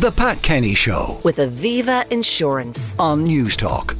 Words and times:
The 0.00 0.10
Pat 0.10 0.42
Kenny 0.42 0.74
Show 0.74 1.20
with 1.22 1.36
Aviva 1.36 2.10
Insurance. 2.12 2.96
on 2.98 3.24
Newstalk. 3.26 3.96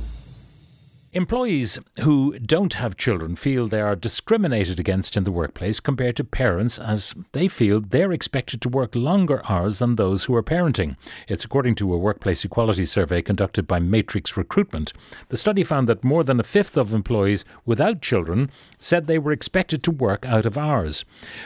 Employees 1.12 1.78
who 2.00 2.36
don't 2.40 2.72
have 2.74 2.96
children 2.96 3.36
feel 3.36 3.68
they 3.68 3.80
are 3.80 3.94
discriminated 3.94 4.80
against 4.80 5.16
in 5.16 5.22
the 5.22 5.30
workplace 5.30 5.78
compared 5.78 6.16
to 6.16 6.24
parents 6.24 6.80
as 6.80 7.14
they 7.30 7.46
feel 7.46 7.80
they're 7.80 8.10
expected 8.10 8.60
to 8.60 8.68
work 8.68 8.96
longer 8.96 9.40
hours 9.48 9.78
than 9.78 9.94
those 9.94 10.24
who 10.24 10.34
are 10.34 10.42
parenting. 10.42 10.96
It's 11.28 11.44
according 11.44 11.76
to 11.76 11.94
a 11.94 11.98
workplace 11.98 12.44
equality 12.44 12.84
survey 12.84 13.22
conducted 13.22 13.68
by 13.68 13.78
Matrix 13.78 14.36
Recruitment. 14.36 14.92
The 15.28 15.36
study 15.36 15.62
found 15.62 15.88
that 15.88 16.02
more 16.02 16.24
than 16.24 16.40
a 16.40 16.42
fifth 16.42 16.76
of 16.76 16.92
employees 16.92 17.44
without 17.64 18.02
children 18.02 18.50
said 18.80 19.06
they 19.06 19.20
were 19.20 19.32
expected 19.32 19.84
to 19.84 19.92
work 19.92 20.26
out 20.26 20.44
of 20.44 20.58
hours. 20.58 21.04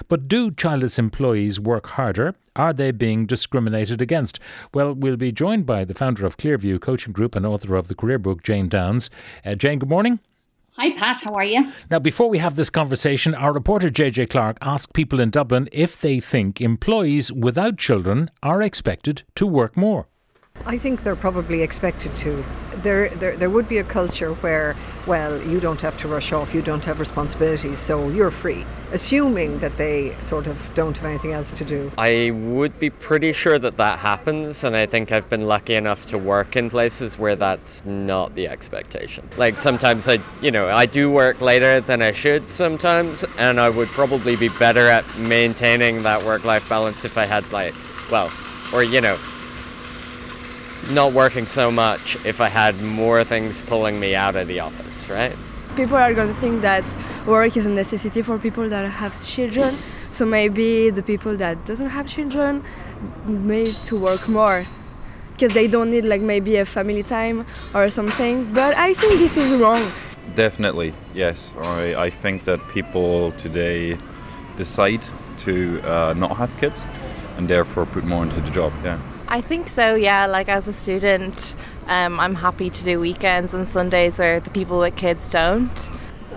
But 0.09 0.27
do 0.27 0.51
childless 0.51 0.99
employees 0.99 1.61
work 1.61 1.89
harder? 1.89 2.35
Are 2.59 2.73
they 2.73 2.91
being 2.91 3.25
discriminated 3.25 4.03
against? 4.03 4.41
Well, 4.75 4.93
we'll 4.93 5.17
be 5.17 5.31
joined 5.31 5.65
by 5.65 5.85
the 5.85 5.95
founder 5.95 6.27
of 6.27 6.37
Clearview 6.37 6.81
Coaching 6.81 7.13
Group 7.13 7.37
and 7.37 7.47
author 7.47 7.77
of 7.77 7.87
the 7.87 7.95
career 7.95 8.19
book, 8.19 8.43
Jane 8.43 8.69
Downes. 8.69 9.11
Uh, 9.47 9.55
Jane, 9.55 9.79
good 9.79 9.89
morning. 9.89 10.19
Hi, 10.73 10.91
Pat. 10.93 11.21
How 11.23 11.35
are 11.35 11.45
you? 11.45 11.73
Now, 11.89 12.01
before 12.01 12.29
we 12.29 12.39
have 12.39 12.57
this 12.57 12.69
conversation, 12.69 13.35
our 13.35 13.53
reporter 13.53 13.91
JJ 13.91 14.31
Clark 14.31 14.59
asked 14.61 14.93
people 14.93 15.21
in 15.21 15.31
Dublin 15.31 15.69
if 15.71 16.01
they 16.01 16.19
think 16.19 16.61
employees 16.61 17.33
without 17.33 17.79
children 17.79 18.29
are 18.43 18.61
expected 18.61 19.23
to 19.37 19.47
work 19.47 19.77
more. 19.77 20.09
I 20.67 20.77
think 20.77 21.03
they're 21.03 21.17
probably 21.17 21.63
expected 21.63 22.15
to. 22.17 22.45
There, 22.77 23.09
there, 23.09 23.37
there 23.37 23.51
would 23.51 23.69
be 23.69 23.79
a 23.79 23.85
culture 23.85 24.35
where, 24.35 24.77
well, 25.07 25.41
you 25.43 25.59
don't 25.61 25.81
have 25.81 25.97
to 25.99 26.09
rush 26.09 26.33
off, 26.33 26.55
you 26.55 26.63
don't 26.63 26.85
have 26.85 27.01
responsibilities, 27.01 27.79
so 27.79 28.09
you're 28.09 28.31
free, 28.31 28.67
assuming 28.93 29.59
that 29.61 29.77
they 29.79 30.15
sort 30.21 30.47
of 30.47 30.71
don't 30.75 30.97
have 30.97 31.07
anything 31.07 31.33
else 31.33 31.51
to 31.53 31.65
do. 31.65 31.91
I 31.99 32.31
would 32.31 32.79
be 32.79 32.91
pretty 32.91 33.33
sure 33.33 33.59
that 33.59 33.79
that 33.79 33.99
happens, 34.01 34.63
and 34.63 34.77
I 34.77 34.87
think 34.87 35.11
I've 35.11 35.29
been 35.29 35.49
lucky 35.49 35.75
enough 35.75 36.07
to 36.07 36.19
work 36.19 36.55
in 36.55 36.71
places 36.71 37.19
where 37.19 37.35
that's 37.35 37.85
not 37.85 38.35
the 38.35 38.47
expectation. 38.47 39.29
Like 39.37 39.59
sometimes 39.59 40.07
I, 40.07 40.21
you 40.41 40.51
know, 40.51 40.69
I 40.69 40.87
do 40.87 41.11
work 41.11 41.41
later 41.41 41.81
than 41.81 42.03
I 42.03 42.13
should 42.13 42.49
sometimes, 42.51 43.25
and 43.39 43.59
I 43.59 43.71
would 43.71 43.89
probably 43.89 44.37
be 44.37 44.51
better 44.51 44.87
at 44.87 45.05
maintaining 45.19 46.03
that 46.03 46.23
work 46.23 46.45
life 46.45 46.69
balance 46.69 47.05
if 47.05 47.19
I 47.19 47.25
had, 47.25 47.51
like, 47.51 47.75
well, 48.11 48.31
or, 48.73 48.85
you 48.85 49.01
know, 49.01 49.19
not 50.91 51.13
working 51.13 51.47
so 51.47 51.71
much 51.71 52.17
if 52.25 52.41
I 52.41 52.49
had 52.49 52.81
more 52.83 53.25
things 53.25 53.61
pulling 53.63 53.99
me 54.01 54.15
out 54.15 54.37
of 54.37 54.47
the 54.49 54.61
office, 54.61 55.09
right? 55.09 55.37
people 55.77 55.97
are 55.97 56.13
going 56.13 56.27
to 56.27 56.41
think 56.41 56.61
that 56.61 56.85
work 57.25 57.57
is 57.57 57.65
a 57.65 57.71
necessity 57.71 58.21
for 58.21 58.37
people 58.37 58.69
that 58.69 58.85
have 58.91 59.13
children 59.25 59.77
so 60.11 60.27
maybe 60.27 60.91
the 60.91 61.05
people 61.05 61.37
that 61.37 61.55
doesn't 61.67 61.91
have 61.91 62.05
children 62.05 62.65
need 63.29 63.73
to 63.85 63.97
work 63.97 64.29
more 64.29 64.65
because 65.31 65.55
they 65.55 65.69
don't 65.69 65.89
need 65.89 66.05
like 66.05 66.21
maybe 66.21 66.57
a 66.57 66.65
family 66.65 67.05
time 67.05 67.47
or 67.75 67.89
something 67.89 68.53
but 68.53 68.77
i 68.77 68.93
think 68.93 69.21
this 69.21 69.37
is 69.37 69.53
wrong 69.61 69.89
Definitely, 70.35 70.95
yes. 71.15 71.53
I, 71.63 71.95
I 71.95 72.11
think 72.11 72.45
that 72.45 72.61
people 72.69 73.33
today 73.33 73.97
decide 74.57 75.03
to 75.39 75.81
uh, 75.83 76.15
not 76.17 76.37
have 76.37 76.55
kids 76.59 76.85
and 77.37 77.49
therefore 77.49 77.87
put 77.87 78.05
more 78.05 78.23
into 78.25 78.41
the 78.41 78.51
job. 78.51 78.73
Yeah. 78.85 79.01
I 79.31 79.43
think 79.43 79.69
so, 79.69 79.95
yeah. 79.95 80.25
Like 80.25 80.49
as 80.49 80.67
a 80.69 80.73
student, 80.73 81.55
um, 81.87 82.19
I'm 82.19 82.35
happy 82.35 82.71
to 82.71 82.85
do 82.85 82.99
weekends 82.99 83.53
and 83.53 83.69
Sundays 83.69 84.19
where 84.19 84.41
the 84.41 84.49
people 84.49 84.79
with 84.79 84.97
kids 84.97 85.29
don't. 85.29 85.91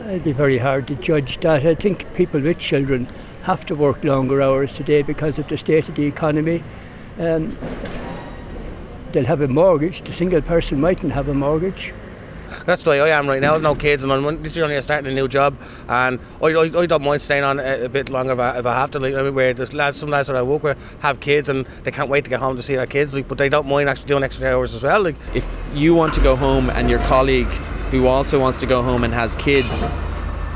It'd 0.08 0.25
be 0.25 0.33
very 0.33 0.58
hard 0.58 0.88
to 0.88 0.95
judge 0.95 1.39
that. 1.39 1.66
I 1.66 1.73
think 1.73 2.14
people 2.14 2.42
with 2.42 2.59
children 2.59 3.08
have 3.44 3.66
to 3.67 3.75
work 3.75 4.03
longer 4.03 4.42
hours 4.42 4.73
today 4.73 5.03
because 5.03 5.39
of 5.39 5.48
the 5.48 5.58
state 5.58 5.88
of 5.88 5.95
the 5.95 6.06
economy. 6.06 6.64
Um, 7.17 7.58
they'll 9.14 9.26
have 9.26 9.39
a 9.39 9.48
mortgage. 9.48 10.02
The 10.03 10.11
single 10.11 10.42
person 10.42 10.81
mightn't 10.81 11.14
have 11.14 11.30
a 11.30 11.33
mortgage. 11.33 11.94
That's 12.66 12.84
the 12.84 12.92
way 12.92 13.02
I 13.02 13.18
am 13.18 13.28
right 13.28 13.42
now. 13.42 13.58
No 13.58 13.76
kids, 13.76 14.04
and 14.04 14.12
I'm 14.12 14.24
literally 14.24 14.62
only 14.62 14.82
starting 14.82 15.12
a 15.12 15.16
new 15.16 15.28
job, 15.28 15.56
and 15.88 16.20
I, 16.42 16.48
I, 16.48 16.80
I 16.82 16.86
don't 16.86 17.04
mind 17.04 17.22
staying 17.22 17.44
on 17.44 17.60
a, 17.60 17.86
a 17.86 17.89
bit 17.89 18.10
longer 18.10 18.34
if 18.34 18.39
I, 18.39 18.60
if 18.60 18.66
I 18.66 18.73
have 18.76 18.92
to. 18.92 19.00
Like, 19.00 19.16
I 19.16 19.23
mean, 19.23 19.36
where 19.36 19.54
there's 19.54 19.73
lads, 19.73 19.98
some 19.98 20.10
lads 20.10 20.28
that 20.28 20.36
I 20.36 20.42
work 20.42 20.64
with 20.64 20.78
have 21.02 21.20
kids, 21.20 21.50
and 21.50 21.66
they 21.84 21.92
can't 21.92 22.10
wait 22.10 22.23
to 22.26 22.30
get 22.30 22.40
home 22.40 22.58
to 22.58 22.64
see 22.64 22.76
their 22.76 22.88
kids. 22.88 23.14
Like, 23.14 23.28
but 23.28 23.38
they 23.38 23.50
don't 23.50 23.67
mind 23.67 23.90
actually 23.90 24.08
doing 24.08 24.23
extra 24.23 24.50
hours 24.50 24.76
as 24.76 24.84
well. 24.84 25.02
Like, 25.02 25.16
if 25.34 25.48
you 25.73 25.95
want 25.95 26.14
to 26.14 26.22
go 26.22 26.36
home 26.36 26.70
and 26.70 26.90
your 26.90 27.00
colleague 27.00 27.48
who 27.92 28.08
also 28.08 28.40
wants 28.40 28.58
to 28.60 28.66
go 28.66 28.82
home 28.82 29.04
and 29.04 29.14
has 29.14 29.36
kids, 29.36 29.90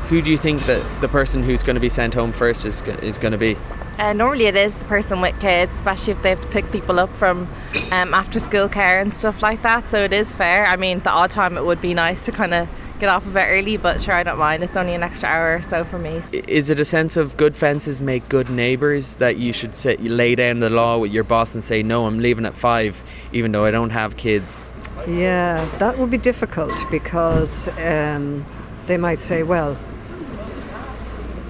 who 0.08 0.22
do 0.22 0.30
you 0.30 0.38
think 0.38 0.62
that 0.62 1.00
the 1.00 1.08
person 1.08 1.42
who's 1.42 1.62
going 1.62 1.74
to 1.74 1.80
be 1.80 1.88
sent 1.88 2.14
home 2.14 2.32
first 2.32 2.64
is, 2.64 2.80
is 3.02 3.18
going 3.18 3.32
to 3.32 3.38
be? 3.38 3.56
Uh, 3.98 4.12
normally 4.12 4.46
it 4.46 4.56
is 4.56 4.74
the 4.74 4.84
person 4.84 5.20
with 5.20 5.38
kids, 5.40 5.74
especially 5.74 6.12
if 6.12 6.22
they 6.22 6.30
have 6.30 6.40
to 6.40 6.48
pick 6.48 6.70
people 6.70 7.00
up 7.00 7.10
from 7.16 7.48
um, 7.90 8.12
after 8.12 8.38
school 8.38 8.68
care 8.68 9.00
and 9.00 9.16
stuff 9.16 9.42
like 9.42 9.62
that. 9.62 9.90
So 9.90 10.04
it 10.04 10.12
is 10.12 10.34
fair. 10.34 10.66
I 10.66 10.76
mean, 10.76 11.00
the 11.00 11.10
odd 11.10 11.30
time 11.30 11.56
it 11.56 11.64
would 11.64 11.80
be 11.80 11.94
nice 11.94 12.26
to 12.26 12.32
kind 12.32 12.52
of 12.52 12.68
get 12.98 13.08
off 13.08 13.26
a 13.26 13.30
bit 13.30 13.46
early, 13.46 13.76
but 13.76 14.00
sure, 14.00 14.14
I 14.14 14.22
don't 14.22 14.38
mind. 14.38 14.62
It's 14.62 14.76
only 14.76 14.94
an 14.94 15.02
extra 15.02 15.28
hour 15.28 15.56
or 15.56 15.62
so 15.62 15.84
for 15.84 15.98
me. 15.98 16.22
Is 16.32 16.70
it 16.70 16.80
a 16.80 16.84
sense 16.84 17.16
of 17.16 17.36
good 17.36 17.56
fences 17.56 18.00
make 18.00 18.28
good 18.28 18.50
neighbours 18.50 19.16
that 19.16 19.36
you 19.36 19.52
should 19.52 19.74
sit, 19.74 20.00
you 20.00 20.10
lay 20.10 20.34
down 20.34 20.60
the 20.60 20.70
law 20.70 20.98
with 20.98 21.12
your 21.12 21.24
boss 21.24 21.54
and 21.54 21.62
say, 21.62 21.82
no, 21.82 22.06
I'm 22.06 22.18
leaving 22.18 22.46
at 22.46 22.56
five, 22.56 23.02
even 23.32 23.52
though 23.52 23.64
I 23.64 23.70
don't 23.70 23.90
have 23.90 24.16
kids? 24.16 24.66
Yeah, 25.06 25.64
that 25.78 25.98
would 25.98 26.10
be 26.10 26.18
difficult 26.18 26.84
because 26.90 27.68
um, 27.78 28.44
they 28.86 28.96
might 28.96 29.20
say, 29.20 29.42
well, 29.42 29.76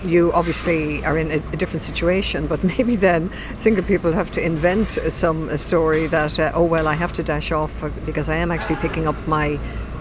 you 0.04 0.32
obviously 0.32 1.04
are 1.04 1.18
in 1.18 1.30
a, 1.30 1.36
a 1.52 1.56
different 1.56 1.82
situation, 1.82 2.46
but 2.46 2.62
maybe 2.76 2.96
then 2.96 3.30
single 3.56 3.84
people 3.84 4.12
have 4.12 4.30
to 4.32 4.44
invent 4.44 4.98
some 5.08 5.56
story 5.56 6.06
that, 6.08 6.38
uh, 6.38 6.52
oh, 6.54 6.64
well, 6.64 6.88
I 6.88 6.94
have 6.94 7.12
to 7.14 7.22
dash 7.22 7.52
off 7.52 7.72
because 8.04 8.28
I 8.28 8.36
am 8.36 8.50
actually 8.50 8.76
picking 8.76 9.06
up 9.06 9.16
my 9.26 9.58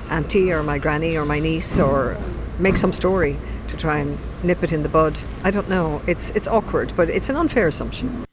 auntie 0.09 0.51
or 0.51 0.63
my 0.63 0.77
granny 0.77 1.17
or 1.17 1.25
my 1.25 1.39
niece 1.39 1.77
or 1.79 2.17
make 2.59 2.77
some 2.77 2.93
story 2.93 3.37
to 3.69 3.77
try 3.77 3.97
and 3.97 4.17
nip 4.43 4.63
it 4.63 4.71
in 4.71 4.83
the 4.83 4.89
bud. 4.89 5.19
I 5.43 5.51
don't 5.51 5.69
know. 5.69 6.01
It's, 6.07 6.29
it's 6.31 6.47
awkward, 6.47 6.93
but 6.95 7.09
it's 7.09 7.29
an 7.29 7.35
unfair 7.35 7.67
assumption. 7.67 8.25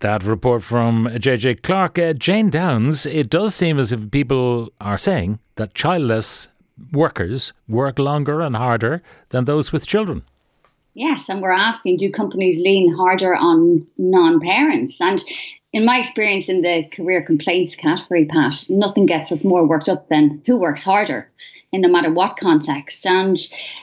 That 0.00 0.24
report 0.24 0.64
from 0.64 1.06
JJ 1.06 1.62
Clark. 1.62 1.96
Uh, 1.96 2.12
Jane 2.12 2.50
Downes, 2.50 3.06
it 3.06 3.30
does 3.30 3.54
seem 3.54 3.78
as 3.78 3.92
if 3.92 4.10
people 4.10 4.72
are 4.80 4.98
saying 4.98 5.38
that 5.54 5.74
childless 5.74 6.48
workers 6.90 7.52
work 7.68 7.98
longer 8.00 8.40
and 8.40 8.56
harder 8.56 9.02
than 9.28 9.44
those 9.44 9.70
with 9.70 9.86
children. 9.86 10.24
Yes, 10.94 11.28
and 11.28 11.40
we're 11.40 11.52
asking 11.52 11.96
do 11.96 12.10
companies 12.10 12.60
lean 12.60 12.94
harder 12.94 13.34
on 13.34 13.86
non 13.96 14.40
parents? 14.40 15.00
And 15.00 15.24
in 15.72 15.86
my 15.86 15.98
experience 15.98 16.50
in 16.50 16.60
the 16.60 16.84
career 16.92 17.22
complaints 17.22 17.74
category, 17.74 18.26
Pat, 18.26 18.66
nothing 18.68 19.06
gets 19.06 19.32
us 19.32 19.42
more 19.42 19.66
worked 19.66 19.88
up 19.88 20.08
than 20.08 20.42
who 20.46 20.58
works 20.58 20.82
harder 20.82 21.30
in 21.72 21.80
no 21.80 21.88
matter 21.88 22.12
what 22.12 22.36
context. 22.36 23.06
And, 23.06 23.38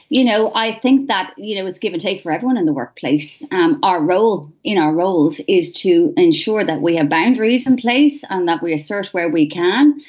you 0.10 0.24
know, 0.24 0.52
I 0.54 0.78
think 0.80 1.08
that, 1.08 1.34
you 1.36 1.56
know, 1.56 1.68
it's 1.68 1.80
give 1.80 1.94
and 1.94 2.02
take 2.02 2.22
for 2.22 2.32
everyone 2.32 2.58
in 2.58 2.68
the 2.68 2.74
workplace. 2.74 3.44
Um, 3.52 3.80
our 3.82 4.04
role 4.04 4.48
in 4.64 4.78
our 4.78 4.94
roles 4.94 5.40
is 5.48 5.72
to 5.82 6.14
ensure 6.16 6.64
that 6.64 6.82
we 6.82 6.96
have 6.98 7.10
boundaries 7.10 7.66
in 7.66 7.76
place 7.76 8.24
and 8.30 8.48
that 8.48 8.62
we 8.62 8.72
assert 8.72 9.08
where 9.08 9.32
we 9.32 9.50
can. 9.50 10.00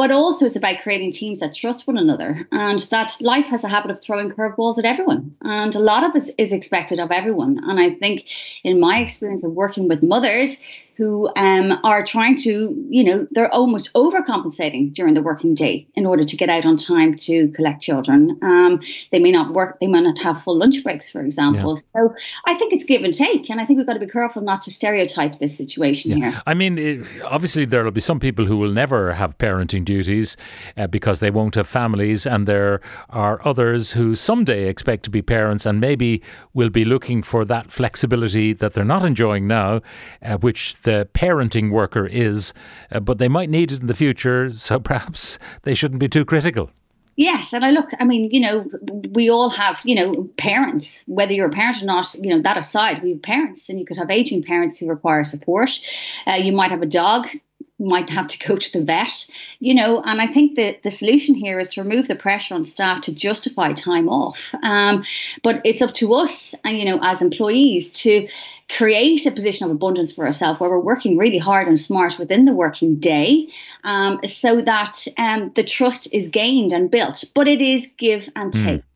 But 0.00 0.10
also, 0.10 0.46
it's 0.46 0.56
about 0.56 0.80
creating 0.80 1.12
teams 1.12 1.40
that 1.40 1.54
trust 1.54 1.86
one 1.86 1.98
another 1.98 2.48
and 2.52 2.78
that 2.88 3.18
life 3.20 3.44
has 3.48 3.64
a 3.64 3.68
habit 3.68 3.90
of 3.90 4.00
throwing 4.00 4.30
curveballs 4.30 4.78
at 4.78 4.86
everyone. 4.86 5.36
And 5.42 5.74
a 5.74 5.78
lot 5.78 6.04
of 6.04 6.16
it 6.16 6.30
is 6.38 6.54
expected 6.54 6.98
of 6.98 7.10
everyone. 7.10 7.60
And 7.62 7.78
I 7.78 7.90
think, 7.96 8.24
in 8.64 8.80
my 8.80 9.00
experience 9.00 9.44
of 9.44 9.52
working 9.52 9.88
with 9.88 10.02
mothers, 10.02 10.58
who 11.00 11.30
um, 11.34 11.80
are 11.82 12.04
trying 12.04 12.36
to, 12.36 12.76
you 12.90 13.02
know, 13.02 13.26
they're 13.30 13.52
almost 13.54 13.90
overcompensating 13.94 14.92
during 14.92 15.14
the 15.14 15.22
working 15.22 15.54
day 15.54 15.88
in 15.94 16.04
order 16.04 16.24
to 16.24 16.36
get 16.36 16.50
out 16.50 16.66
on 16.66 16.76
time 16.76 17.16
to 17.16 17.48
collect 17.52 17.80
children. 17.80 18.38
Um, 18.42 18.82
they 19.10 19.18
may 19.18 19.32
not 19.32 19.54
work, 19.54 19.80
they 19.80 19.86
may 19.86 20.02
not 20.02 20.18
have 20.18 20.42
full 20.42 20.58
lunch 20.58 20.84
breaks, 20.84 21.10
for 21.10 21.22
example. 21.22 21.74
So 21.76 22.14
I 22.44 22.52
think 22.52 22.74
it's 22.74 22.84
give 22.84 23.02
and 23.02 23.14
take. 23.14 23.48
And 23.48 23.62
I 23.62 23.64
think 23.64 23.78
we've 23.78 23.86
got 23.86 23.94
to 23.94 24.00
be 24.00 24.06
careful 24.06 24.42
not 24.42 24.60
to 24.62 24.70
stereotype 24.70 25.38
this 25.38 25.56
situation 25.56 26.18
here. 26.18 26.42
I 26.46 26.52
mean, 26.52 26.76
it, 26.76 27.06
obviously, 27.24 27.64
there 27.64 27.82
will 27.82 27.92
be 27.92 28.02
some 28.02 28.20
people 28.20 28.44
who 28.44 28.58
will 28.58 28.72
never 28.72 29.14
have 29.14 29.38
parenting 29.38 29.86
duties 29.86 30.36
uh, 30.76 30.86
because 30.86 31.20
they 31.20 31.30
won't 31.30 31.54
have 31.54 31.66
families, 31.66 32.26
and 32.26 32.46
there 32.46 32.82
are 33.08 33.40
others 33.46 33.92
who 33.92 34.14
someday 34.14 34.68
expect 34.68 35.04
to 35.04 35.10
be 35.10 35.22
parents 35.22 35.64
and 35.64 35.80
maybe 35.80 36.20
will 36.52 36.68
be 36.68 36.84
looking 36.84 37.22
for 37.22 37.46
that 37.46 37.72
flexibility 37.72 38.52
that 38.52 38.74
they're 38.74 38.84
not 38.84 39.02
enjoying 39.02 39.46
now, 39.46 39.80
uh, 40.22 40.36
which 40.36 40.76
the 40.90 41.08
parenting 41.14 41.70
worker 41.70 42.06
is, 42.06 42.52
uh, 42.90 42.98
but 42.98 43.18
they 43.18 43.28
might 43.28 43.48
need 43.48 43.70
it 43.70 43.80
in 43.80 43.86
the 43.86 43.94
future, 43.94 44.52
so 44.68 44.80
perhaps 44.80 45.38
they 45.62 45.74
shouldn't 45.74 46.00
be 46.00 46.08
too 46.08 46.24
critical. 46.24 46.70
Yes, 47.16 47.52
and 47.52 47.64
I 47.64 47.70
look, 47.70 47.90
I 48.00 48.04
mean, 48.04 48.30
you 48.30 48.40
know, 48.40 48.64
we 49.10 49.28
all 49.28 49.50
have, 49.50 49.80
you 49.84 49.94
know, 49.94 50.24
parents, 50.38 51.04
whether 51.06 51.32
you're 51.32 51.48
a 51.48 51.52
parent 51.52 51.82
or 51.82 51.84
not, 51.84 52.14
you 52.14 52.34
know, 52.34 52.40
that 52.42 52.56
aside, 52.56 53.02
we 53.02 53.10
have 53.10 53.22
parents 53.22 53.68
and 53.68 53.78
you 53.78 53.84
could 53.84 53.98
have 53.98 54.10
aging 54.10 54.42
parents 54.42 54.78
who 54.78 54.88
require 54.88 55.22
support. 55.22 55.70
Uh, 56.26 56.32
you 56.32 56.52
might 56.52 56.70
have 56.70 56.80
a 56.80 56.86
dog 56.86 57.28
might 57.80 58.10
have 58.10 58.26
to 58.28 58.46
go 58.46 58.56
to 58.56 58.72
the 58.72 58.84
vet, 58.84 59.26
you 59.58 59.74
know, 59.74 60.02
and 60.02 60.20
I 60.20 60.26
think 60.26 60.56
that 60.56 60.82
the 60.82 60.90
solution 60.90 61.34
here 61.34 61.58
is 61.58 61.68
to 61.70 61.82
remove 61.82 62.08
the 62.08 62.14
pressure 62.14 62.54
on 62.54 62.64
staff 62.64 63.00
to 63.02 63.14
justify 63.14 63.72
time 63.72 64.08
off. 64.08 64.54
Um, 64.62 65.02
but 65.42 65.60
it's 65.64 65.82
up 65.82 65.94
to 65.94 66.14
us, 66.14 66.54
and 66.64 66.78
you 66.78 66.84
know, 66.84 67.00
as 67.02 67.22
employees 67.22 68.02
to 68.02 68.28
create 68.68 69.26
a 69.26 69.30
position 69.30 69.64
of 69.64 69.72
abundance 69.72 70.12
for 70.12 70.24
ourselves 70.24 70.60
where 70.60 70.70
we're 70.70 70.78
working 70.78 71.16
really 71.16 71.38
hard 71.38 71.66
and 71.66 71.78
smart 71.78 72.18
within 72.18 72.44
the 72.44 72.52
working 72.52 72.96
day 72.96 73.48
um, 73.82 74.20
so 74.24 74.60
that 74.60 75.06
um, 75.18 75.50
the 75.54 75.64
trust 75.64 76.06
is 76.12 76.28
gained 76.28 76.72
and 76.72 76.90
built. 76.90 77.24
But 77.34 77.48
it 77.48 77.60
is 77.60 77.92
give 77.98 78.28
and 78.36 78.52
take. 78.52 78.80
Uh, 78.80 78.89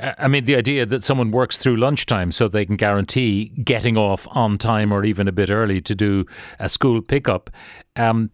I 0.00 0.28
mean, 0.28 0.44
the 0.44 0.56
idea 0.56 0.86
that 0.86 1.04
someone 1.04 1.30
works 1.30 1.58
through 1.58 1.76
lunchtime 1.76 2.32
so 2.32 2.48
they 2.48 2.66
can 2.66 2.76
guarantee 2.76 3.46
getting 3.64 3.96
off 3.96 4.26
on 4.30 4.58
time 4.58 4.92
or 4.92 5.04
even 5.04 5.28
a 5.28 5.32
bit 5.32 5.50
early 5.50 5.80
to 5.82 5.94
do 5.94 6.26
a 6.58 6.68
school 6.68 7.02
pickup. 7.02 7.50
Um, 7.96 8.30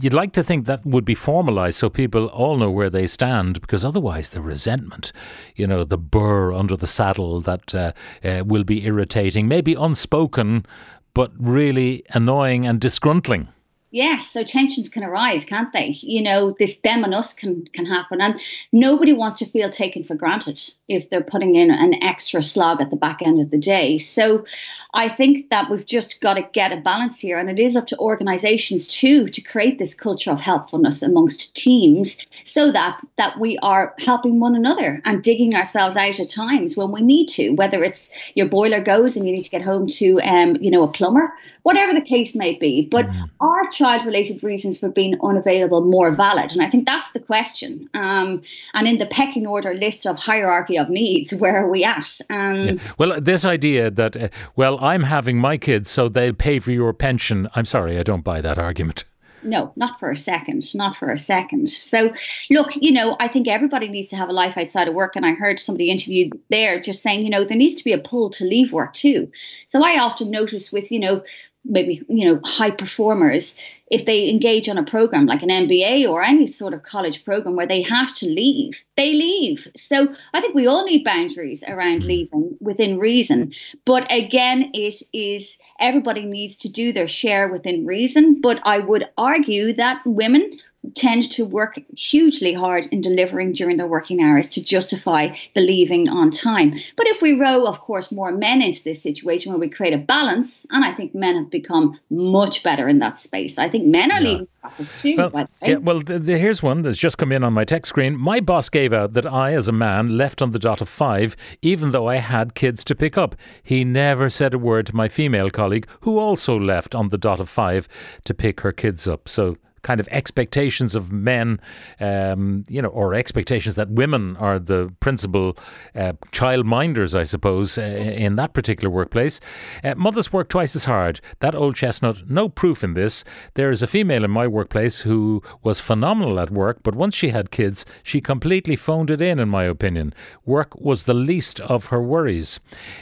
you'd 0.00 0.14
like 0.14 0.32
to 0.32 0.42
think 0.42 0.66
that 0.66 0.84
would 0.84 1.04
be 1.04 1.14
formalized 1.14 1.78
so 1.78 1.88
people 1.88 2.26
all 2.26 2.56
know 2.56 2.70
where 2.70 2.90
they 2.90 3.06
stand 3.06 3.60
because 3.60 3.84
otherwise 3.84 4.30
the 4.30 4.40
resentment 4.40 5.12
you 5.56 5.66
know 5.66 5.84
the 5.84 5.98
burr 5.98 6.52
under 6.52 6.76
the 6.76 6.86
saddle 6.86 7.40
that 7.40 7.74
uh, 7.74 7.92
uh, 8.24 8.42
will 8.46 8.64
be 8.64 8.84
irritating 8.84 9.48
maybe 9.48 9.74
unspoken 9.74 10.64
but 11.12 11.32
really 11.38 12.04
annoying 12.10 12.66
and 12.66 12.80
disgruntling 12.80 13.48
Yes, 13.94 14.32
so 14.32 14.42
tensions 14.42 14.88
can 14.88 15.04
arise, 15.04 15.44
can't 15.44 15.72
they? 15.72 15.90
You 16.00 16.20
know, 16.20 16.50
this 16.58 16.80
them 16.80 17.04
and 17.04 17.14
us 17.14 17.32
can 17.32 17.64
can 17.72 17.86
happen, 17.86 18.20
and 18.20 18.36
nobody 18.72 19.12
wants 19.12 19.36
to 19.36 19.46
feel 19.46 19.70
taken 19.70 20.02
for 20.02 20.16
granted 20.16 20.60
if 20.88 21.08
they're 21.08 21.22
putting 21.22 21.54
in 21.54 21.70
an 21.70 22.02
extra 22.02 22.42
slog 22.42 22.80
at 22.80 22.90
the 22.90 22.96
back 22.96 23.22
end 23.22 23.40
of 23.40 23.52
the 23.52 23.56
day. 23.56 23.98
So, 23.98 24.46
I 24.94 25.08
think 25.08 25.50
that 25.50 25.70
we've 25.70 25.86
just 25.86 26.20
got 26.20 26.34
to 26.34 26.42
get 26.42 26.72
a 26.72 26.80
balance 26.80 27.20
here, 27.20 27.38
and 27.38 27.48
it 27.48 27.60
is 27.60 27.76
up 27.76 27.86
to 27.86 27.98
organisations 27.98 28.88
too 28.88 29.28
to 29.28 29.40
create 29.40 29.78
this 29.78 29.94
culture 29.94 30.32
of 30.32 30.40
helpfulness 30.40 31.00
amongst 31.00 31.54
teams, 31.54 32.16
so 32.42 32.72
that 32.72 33.00
that 33.16 33.38
we 33.38 33.58
are 33.58 33.94
helping 34.00 34.40
one 34.40 34.56
another 34.56 35.00
and 35.04 35.22
digging 35.22 35.54
ourselves 35.54 35.96
out 35.96 36.18
at 36.18 36.28
times 36.28 36.76
when 36.76 36.90
we 36.90 37.00
need 37.00 37.28
to. 37.28 37.50
Whether 37.50 37.84
it's 37.84 38.10
your 38.34 38.48
boiler 38.48 38.80
goes 38.80 39.16
and 39.16 39.24
you 39.24 39.30
need 39.30 39.42
to 39.42 39.50
get 39.50 39.62
home 39.62 39.86
to, 39.86 40.20
um, 40.22 40.56
you 40.56 40.72
know, 40.72 40.82
a 40.82 40.88
plumber, 40.88 41.32
whatever 41.62 41.94
the 41.94 42.00
case 42.00 42.34
may 42.34 42.56
be, 42.58 42.88
but 42.90 43.06
mm. 43.06 43.30
our 43.38 43.68
child 43.84 44.06
related 44.06 44.42
reasons 44.42 44.78
for 44.78 44.88
being 44.88 45.14
unavailable 45.22 45.82
more 45.82 46.10
valid? 46.12 46.52
And 46.52 46.62
I 46.62 46.70
think 46.70 46.86
that's 46.86 47.12
the 47.12 47.20
question. 47.20 47.88
Um, 47.94 48.42
and 48.72 48.88
in 48.88 48.98
the 48.98 49.06
pecking 49.06 49.46
order 49.46 49.74
list 49.74 50.06
of 50.06 50.16
hierarchy 50.16 50.78
of 50.78 50.88
needs, 50.88 51.34
where 51.34 51.56
are 51.62 51.70
we 51.70 51.84
at? 51.84 52.20
Um, 52.30 52.64
yeah. 52.64 52.74
Well, 52.98 53.20
this 53.20 53.44
idea 53.44 53.90
that, 53.90 54.16
uh, 54.16 54.28
well, 54.56 54.78
I'm 54.80 55.02
having 55.02 55.36
my 55.38 55.56
kids, 55.58 55.90
so 55.90 56.08
they'll 56.08 56.32
pay 56.32 56.58
for 56.58 56.72
your 56.72 56.92
pension. 56.94 57.48
I'm 57.54 57.66
sorry, 57.66 57.98
I 57.98 58.02
don't 58.02 58.24
buy 58.24 58.40
that 58.40 58.58
argument. 58.58 59.04
No, 59.44 59.72
not 59.76 59.98
for 60.00 60.10
a 60.10 60.16
second. 60.16 60.74
Not 60.74 60.96
for 60.96 61.12
a 61.12 61.18
second. 61.18 61.70
So, 61.70 62.14
look, 62.50 62.70
you 62.76 62.90
know, 62.90 63.16
I 63.20 63.28
think 63.28 63.46
everybody 63.46 63.88
needs 63.88 64.08
to 64.08 64.16
have 64.16 64.30
a 64.30 64.32
life 64.32 64.56
outside 64.56 64.88
of 64.88 64.94
work. 64.94 65.16
And 65.16 65.26
I 65.26 65.32
heard 65.32 65.60
somebody 65.60 65.90
interviewed 65.90 66.32
there 66.48 66.80
just 66.80 67.02
saying, 67.02 67.24
you 67.24 67.30
know, 67.30 67.44
there 67.44 67.58
needs 67.58 67.74
to 67.74 67.84
be 67.84 67.92
a 67.92 67.98
pull 67.98 68.30
to 68.30 68.44
leave 68.44 68.72
work 68.72 68.94
too. 68.94 69.30
So 69.68 69.84
I 69.84 69.98
often 70.00 70.30
notice 70.30 70.72
with, 70.72 70.90
you 70.90 70.98
know, 70.98 71.22
maybe 71.64 72.02
you 72.08 72.26
know 72.26 72.40
high 72.44 72.70
performers 72.70 73.58
if 73.90 74.06
they 74.06 74.28
engage 74.28 74.68
on 74.68 74.78
a 74.78 74.82
program 74.82 75.26
like 75.26 75.42
an 75.42 75.50
MBA 75.50 76.08
or 76.08 76.22
any 76.22 76.46
sort 76.46 76.74
of 76.74 76.82
college 76.82 77.24
program 77.24 77.54
where 77.56 77.66
they 77.66 77.82
have 77.82 78.14
to 78.16 78.26
leave 78.26 78.84
they 78.96 79.12
leave. 79.12 79.68
So 79.76 80.14
i 80.32 80.40
think 80.40 80.54
we 80.54 80.66
all 80.66 80.84
need 80.84 81.04
boundaries 81.04 81.64
around 81.66 82.02
mm. 82.02 82.06
leaving 82.06 82.56
within 82.60 82.98
reason. 82.98 83.52
But 83.84 84.10
again 84.12 84.70
it 84.74 85.02
is 85.12 85.58
everybody 85.80 86.24
needs 86.24 86.56
to 86.58 86.68
do 86.68 86.92
their 86.92 87.08
share 87.08 87.48
within 87.50 87.86
reason. 87.86 88.40
But 88.40 88.60
i 88.64 88.78
would 88.78 89.08
argue 89.16 89.72
that 89.74 90.02
women 90.04 90.58
tend 90.94 91.30
to 91.32 91.44
work 91.44 91.78
hugely 91.96 92.52
hard 92.52 92.86
in 92.86 93.00
delivering 93.00 93.52
during 93.52 93.76
their 93.76 93.86
working 93.86 94.22
hours 94.22 94.48
to 94.50 94.62
justify 94.62 95.34
the 95.54 95.60
leaving 95.60 96.08
on 96.08 96.30
time. 96.30 96.72
But 96.96 97.06
if 97.08 97.22
we 97.22 97.38
row, 97.38 97.66
of 97.66 97.80
course, 97.80 98.12
more 98.12 98.32
men 98.32 98.62
into 98.62 98.82
this 98.84 99.02
situation 99.02 99.52
where 99.52 99.60
we 99.60 99.68
create 99.68 99.94
a 99.94 99.98
balance, 99.98 100.66
and 100.70 100.84
I 100.84 100.92
think 100.92 101.14
men 101.14 101.36
have 101.36 101.50
become 101.50 101.98
much 102.10 102.62
better 102.62 102.88
in 102.88 102.98
that 102.98 103.18
space. 103.18 103.58
I 103.58 103.68
think 103.68 103.86
men 103.86 104.10
are 104.10 104.20
yeah. 104.20 104.28
leaving 104.28 104.48
office 104.64 105.02
too. 105.02 105.16
Well, 105.16 105.48
yeah, 105.62 105.76
well 105.76 106.00
the, 106.00 106.18
the, 106.18 106.38
here's 106.38 106.62
one 106.62 106.82
that's 106.82 106.98
just 106.98 107.18
come 107.18 107.32
in 107.32 107.44
on 107.44 107.52
my 107.52 107.64
text 107.64 107.90
screen. 107.90 108.16
My 108.16 108.40
boss 108.40 108.68
gave 108.68 108.92
out 108.92 109.12
that 109.12 109.26
I, 109.26 109.54
as 109.54 109.68
a 109.68 109.72
man, 109.72 110.16
left 110.16 110.42
on 110.42 110.52
the 110.52 110.58
dot 110.58 110.80
of 110.80 110.88
five, 110.88 111.36
even 111.62 111.92
though 111.92 112.08
I 112.08 112.16
had 112.16 112.54
kids 112.54 112.82
to 112.84 112.94
pick 112.94 113.16
up. 113.16 113.36
He 113.62 113.84
never 113.84 114.30
said 114.30 114.54
a 114.54 114.58
word 114.58 114.86
to 114.86 114.96
my 114.96 115.08
female 115.08 115.50
colleague, 115.50 115.86
who 116.00 116.18
also 116.18 116.58
left 116.58 116.94
on 116.94 117.10
the 117.10 117.18
dot 117.18 117.40
of 117.40 117.48
five 117.48 117.88
to 118.24 118.34
pick 118.34 118.60
her 118.60 118.72
kids 118.72 119.06
up. 119.06 119.28
So 119.28 119.56
kind 119.84 120.00
of 120.00 120.08
expectations 120.08 120.96
of 120.96 121.12
men, 121.12 121.60
um, 122.00 122.64
you 122.68 122.82
know, 122.82 122.88
or 122.88 123.14
expectations 123.14 123.76
that 123.76 123.88
women 123.90 124.36
are 124.38 124.58
the 124.58 124.92
principal 124.98 125.56
uh, 125.94 126.14
child 126.32 126.66
minders, 126.66 127.14
I 127.14 127.22
suppose, 127.22 127.78
uh, 127.78 127.82
in 127.82 128.34
that 128.36 128.52
particular 128.52 128.90
workplace. 128.90 129.38
Uh, 129.84 129.94
mothers 129.94 130.32
work 130.32 130.48
twice 130.48 130.74
as 130.74 130.84
hard. 130.84 131.20
That 131.38 131.54
old 131.54 131.76
chestnut, 131.76 132.28
no 132.28 132.48
proof 132.48 132.82
in 132.82 132.94
this. 132.94 133.22
There 133.54 133.70
is 133.70 133.82
a 133.82 133.86
female 133.86 134.24
in 134.24 134.30
my 134.30 134.48
workplace 134.48 135.02
who 135.02 135.42
was 135.62 135.78
phenomenal 135.78 136.40
at 136.40 136.50
work, 136.50 136.78
but 136.82 136.96
once 136.96 137.14
she 137.14 137.28
had 137.28 137.50
kids, 137.52 137.84
she 138.02 138.20
completely 138.20 138.74
phoned 138.74 139.10
it 139.10 139.22
in, 139.22 139.38
in 139.38 139.48
my 139.48 139.64
opinion. 139.64 140.14
Work 140.44 140.74
was 140.80 141.04
the 141.04 141.14
least 141.14 141.60
of 141.60 141.86
her 141.86 142.02
worries. 142.02 142.58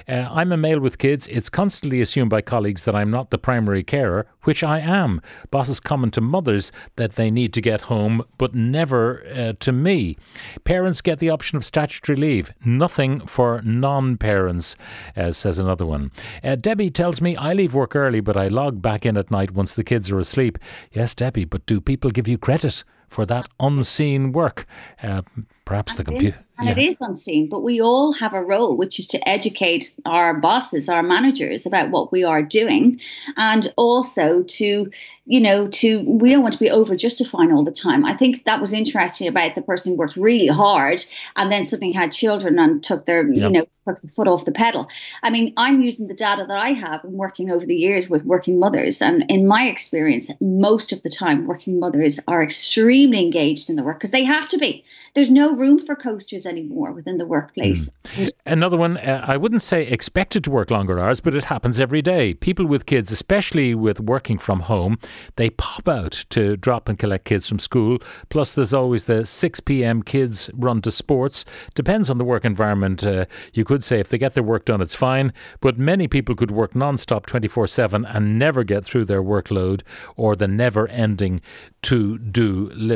Uh, 0.08 0.28
I'm 0.30 0.52
a 0.52 0.56
male 0.56 0.80
with 0.80 0.98
kids. 0.98 1.28
It's 1.28 1.48
constantly 1.48 2.00
assumed 2.00 2.30
by 2.30 2.42
colleagues 2.42 2.82
that 2.84 2.96
I'm 2.96 3.10
not 3.10 3.30
the 3.30 3.38
primary 3.38 3.84
carer, 3.84 4.26
which 4.42 4.64
I 4.64 4.80
am. 4.80 5.20
Bosses 5.50 5.78
comment 5.78 6.14
to 6.14 6.20
mothers 6.20 6.71
that 6.96 7.12
they 7.12 7.30
need 7.30 7.52
to 7.54 7.60
get 7.60 7.82
home, 7.82 8.22
but 8.38 8.54
never 8.54 9.24
uh, 9.34 9.52
to 9.60 9.72
me. 9.72 10.16
Parents 10.64 11.00
get 11.00 11.18
the 11.18 11.30
option 11.30 11.56
of 11.56 11.64
statutory 11.64 12.16
leave, 12.16 12.52
nothing 12.64 13.26
for 13.26 13.60
non 13.62 14.16
parents, 14.16 14.76
uh, 15.16 15.32
says 15.32 15.58
another 15.58 15.86
one. 15.86 16.10
Uh, 16.42 16.56
Debbie 16.56 16.90
tells 16.90 17.20
me 17.20 17.36
I 17.36 17.52
leave 17.52 17.74
work 17.74 17.96
early, 17.96 18.20
but 18.20 18.36
I 18.36 18.48
log 18.48 18.82
back 18.82 19.06
in 19.06 19.16
at 19.16 19.30
night 19.30 19.52
once 19.52 19.74
the 19.74 19.84
kids 19.84 20.10
are 20.10 20.18
asleep. 20.18 20.58
Yes, 20.92 21.14
Debbie, 21.14 21.44
but 21.44 21.66
do 21.66 21.80
people 21.80 22.10
give 22.10 22.28
you 22.28 22.38
credit 22.38 22.84
for 23.12 23.26
that 23.26 23.48
unseen 23.60 24.32
work? 24.32 24.66
Uh, 25.02 25.22
perhaps 25.64 25.94
the 25.94 26.04
computer. 26.04 26.38
And 26.58 26.68
yeah. 26.68 26.84
it 26.84 26.90
is 26.90 26.96
unseen, 27.00 27.48
but 27.48 27.62
we 27.62 27.80
all 27.80 28.12
have 28.12 28.34
a 28.34 28.42
role, 28.42 28.76
which 28.76 28.98
is 28.98 29.06
to 29.08 29.28
educate 29.28 29.92
our 30.04 30.38
bosses, 30.38 30.88
our 30.88 31.02
managers 31.02 31.66
about 31.66 31.90
what 31.90 32.12
we 32.12 32.24
are 32.24 32.42
doing. 32.42 33.00
And 33.36 33.72
also 33.76 34.42
to, 34.42 34.90
you 35.24 35.40
know, 35.40 35.66
to, 35.68 36.00
we 36.02 36.30
don't 36.30 36.42
want 36.42 36.52
to 36.52 36.60
be 36.60 36.70
over 36.70 36.94
justifying 36.94 37.52
all 37.52 37.64
the 37.64 37.72
time. 37.72 38.04
I 38.04 38.16
think 38.16 38.44
that 38.44 38.60
was 38.60 38.72
interesting 38.72 39.26
about 39.26 39.54
the 39.54 39.62
person 39.62 39.92
who 39.92 39.98
worked 39.98 40.16
really 40.16 40.46
hard 40.46 41.02
and 41.34 41.50
then 41.50 41.64
suddenly 41.64 41.92
had 41.92 42.12
children 42.12 42.58
and 42.58 42.82
took 42.82 43.06
their, 43.06 43.26
yep. 43.28 43.42
you 43.42 43.50
know, 43.50 43.66
took 43.88 44.00
the 44.00 44.08
foot 44.08 44.28
off 44.28 44.44
the 44.44 44.52
pedal. 44.52 44.88
I 45.24 45.30
mean, 45.30 45.54
I'm 45.56 45.82
using 45.82 46.06
the 46.06 46.14
data 46.14 46.44
that 46.46 46.58
I 46.58 46.72
have 46.74 47.02
and 47.02 47.14
working 47.14 47.50
over 47.50 47.66
the 47.66 47.74
years 47.74 48.08
with 48.08 48.24
working 48.24 48.60
mothers. 48.60 49.02
And 49.02 49.24
in 49.28 49.48
my 49.48 49.64
experience, 49.64 50.30
most 50.40 50.92
of 50.92 51.02
the 51.02 51.10
time, 51.10 51.46
working 51.46 51.80
mothers 51.80 52.20
are 52.28 52.42
extremely 52.42 53.01
engaged 53.10 53.70
in 53.70 53.76
the 53.76 53.82
work 53.82 53.98
because 53.98 54.10
they 54.10 54.24
have 54.24 54.48
to 54.50 54.58
be. 54.58 54.84
There's 55.14 55.30
no 55.30 55.54
room 55.54 55.78
for 55.78 55.96
coasters 55.96 56.46
anymore 56.46 56.92
within 56.92 57.18
the 57.18 57.26
workplace. 57.26 57.90
Mm. 58.04 58.30
Another 58.46 58.76
one, 58.76 58.98
uh, 58.98 59.24
I 59.26 59.36
wouldn't 59.36 59.62
say 59.62 59.86
expected 59.86 60.44
to 60.44 60.50
work 60.50 60.70
longer 60.70 61.00
hours, 61.00 61.20
but 61.20 61.34
it 61.34 61.44
happens 61.44 61.80
every 61.80 62.02
day. 62.02 62.34
People 62.34 62.66
with 62.66 62.86
kids, 62.86 63.10
especially 63.10 63.74
with 63.74 63.98
working 63.98 64.38
from 64.38 64.60
home, 64.60 64.98
they 65.36 65.50
pop 65.50 65.88
out 65.88 66.24
to 66.30 66.56
drop 66.56 66.88
and 66.88 66.98
collect 66.98 67.24
kids 67.24 67.48
from 67.48 67.58
school. 67.58 67.98
Plus, 68.28 68.54
there's 68.54 68.74
always 68.74 69.04
the 69.04 69.26
6 69.26 69.60
p.m. 69.60 70.02
kids 70.02 70.50
run 70.54 70.82
to 70.82 70.90
sports. 70.90 71.44
Depends 71.74 72.10
on 72.10 72.18
the 72.18 72.24
work 72.24 72.44
environment. 72.44 73.04
Uh, 73.04 73.24
you 73.52 73.64
could 73.64 73.82
say 73.82 73.98
if 73.98 74.08
they 74.08 74.18
get 74.18 74.34
their 74.34 74.42
work 74.42 74.64
done, 74.66 74.80
it's 74.80 74.94
fine, 74.94 75.32
but 75.60 75.78
many 75.78 76.06
people 76.06 76.34
could 76.34 76.50
work 76.50 76.74
non 76.74 76.96
stop 76.98 77.26
24 77.26 77.66
7 77.66 78.04
and 78.04 78.38
never 78.38 78.64
get 78.64 78.84
through 78.84 79.04
their 79.04 79.22
workload 79.22 79.82
or 80.16 80.36
the 80.36 80.48
never 80.48 80.88
ending 80.88 81.40
to 81.82 82.18
do 82.18 82.70
list. 82.74 82.91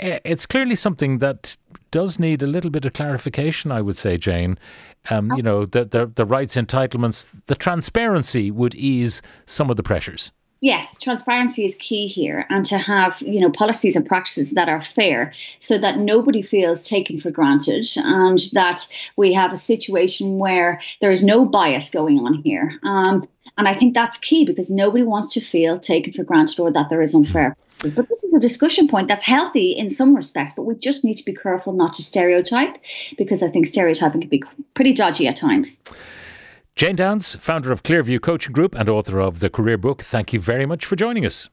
Uh, 0.00 0.18
it's 0.24 0.46
clearly 0.46 0.76
something 0.76 1.18
that 1.18 1.56
does 1.90 2.18
need 2.18 2.42
a 2.42 2.46
little 2.46 2.70
bit 2.70 2.84
of 2.84 2.92
clarification, 2.92 3.70
I 3.70 3.80
would 3.80 3.96
say, 3.96 4.16
Jane. 4.18 4.58
Um, 5.10 5.30
you 5.36 5.42
know, 5.42 5.66
the, 5.66 5.84
the, 5.84 6.06
the 6.06 6.24
rights 6.24 6.56
entitlements, 6.56 7.44
the 7.44 7.54
transparency 7.54 8.50
would 8.50 8.74
ease 8.74 9.22
some 9.46 9.70
of 9.70 9.76
the 9.76 9.82
pressures 9.82 10.32
yes, 10.64 10.98
transparency 10.98 11.66
is 11.66 11.74
key 11.74 12.06
here, 12.06 12.46
and 12.48 12.64
to 12.64 12.78
have 12.78 13.20
you 13.20 13.38
know 13.38 13.50
policies 13.50 13.94
and 13.94 14.06
practices 14.06 14.52
that 14.52 14.68
are 14.68 14.80
fair, 14.80 15.32
so 15.58 15.76
that 15.76 15.98
nobody 15.98 16.40
feels 16.40 16.82
taken 16.82 17.20
for 17.20 17.30
granted, 17.30 17.86
and 17.96 18.38
that 18.52 18.86
we 19.16 19.32
have 19.34 19.52
a 19.52 19.58
situation 19.58 20.38
where 20.38 20.80
there 21.02 21.12
is 21.12 21.22
no 21.22 21.44
bias 21.44 21.90
going 21.90 22.18
on 22.20 22.34
here. 22.42 22.72
Um, 22.82 23.28
and 23.58 23.68
I 23.68 23.74
think 23.74 23.92
that's 23.92 24.16
key 24.16 24.44
because 24.44 24.70
nobody 24.70 25.04
wants 25.04 25.28
to 25.34 25.40
feel 25.40 25.78
taken 25.78 26.14
for 26.14 26.24
granted 26.24 26.58
or 26.58 26.72
that 26.72 26.88
there 26.88 27.02
is 27.02 27.14
unfair. 27.14 27.54
But 27.90 28.08
this 28.08 28.24
is 28.24 28.34
a 28.34 28.40
discussion 28.40 28.88
point 28.88 29.08
that's 29.08 29.22
healthy 29.22 29.72
in 29.72 29.90
some 29.90 30.14
respects, 30.14 30.52
but 30.56 30.62
we 30.62 30.74
just 30.76 31.04
need 31.04 31.14
to 31.14 31.24
be 31.24 31.34
careful 31.34 31.72
not 31.72 31.94
to 31.94 32.02
stereotype 32.02 32.78
because 33.18 33.42
I 33.42 33.48
think 33.48 33.66
stereotyping 33.66 34.22
can 34.22 34.30
be 34.30 34.42
pretty 34.74 34.92
dodgy 34.92 35.28
at 35.28 35.36
times. 35.36 35.80
Jane 36.76 36.96
Downes, 36.96 37.36
founder 37.36 37.70
of 37.70 37.82
Clearview 37.82 38.20
Coaching 38.20 38.52
Group 38.52 38.74
and 38.74 38.88
author 38.88 39.20
of 39.20 39.40
the 39.40 39.48
career 39.48 39.78
book, 39.78 40.02
thank 40.02 40.32
you 40.32 40.40
very 40.40 40.66
much 40.66 40.84
for 40.84 40.96
joining 40.96 41.24
us. 41.24 41.48